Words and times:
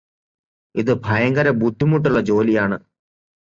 ഇത് 0.75 0.93
ഭയങ്കര 1.05 1.49
ബുദ്ധിമുട്ടുള്ള 1.59 2.19
ജോലിയാണ് 2.21 2.79